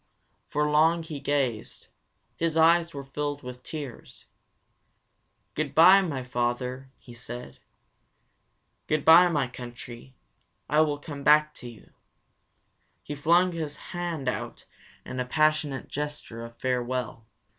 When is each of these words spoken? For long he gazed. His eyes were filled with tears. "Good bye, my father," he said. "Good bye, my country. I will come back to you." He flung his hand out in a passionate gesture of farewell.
For 0.47 0.67
long 0.67 1.03
he 1.03 1.19
gazed. 1.19 1.85
His 2.35 2.57
eyes 2.57 2.91
were 2.91 3.03
filled 3.03 3.43
with 3.43 3.61
tears. 3.61 4.25
"Good 5.53 5.75
bye, 5.75 6.01
my 6.01 6.23
father," 6.23 6.89
he 6.97 7.13
said. 7.13 7.59
"Good 8.87 9.05
bye, 9.05 9.27
my 9.27 9.45
country. 9.47 10.15
I 10.67 10.81
will 10.81 10.97
come 10.97 11.23
back 11.23 11.53
to 11.61 11.69
you." 11.69 11.91
He 13.03 13.13
flung 13.13 13.51
his 13.51 13.77
hand 13.93 14.27
out 14.27 14.65
in 15.05 15.19
a 15.19 15.25
passionate 15.27 15.87
gesture 15.87 16.43
of 16.43 16.57
farewell. 16.57 17.27